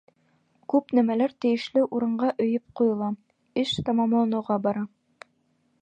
[0.73, 3.11] Күп нәмәләр тейешле урынға өйөп ҡуйыла,
[3.65, 4.87] эш тамамланыуға бара.